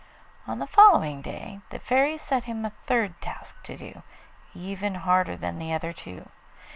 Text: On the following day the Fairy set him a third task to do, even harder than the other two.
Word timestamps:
On 0.47 0.57
the 0.57 0.65
following 0.65 1.21
day 1.21 1.59
the 1.69 1.77
Fairy 1.77 2.17
set 2.17 2.45
him 2.45 2.65
a 2.65 2.71
third 2.87 3.21
task 3.21 3.61
to 3.65 3.77
do, 3.77 4.01
even 4.55 4.95
harder 4.95 5.37
than 5.37 5.59
the 5.59 5.73
other 5.73 5.93
two. 5.93 6.27